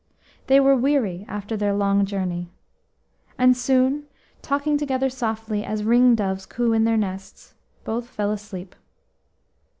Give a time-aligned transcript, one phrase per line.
[0.47, 2.49] They were weary after their long journey,
[3.37, 4.07] and soon,
[4.41, 8.75] talking together softly as ringdoves coo in their nests, both fell asleep.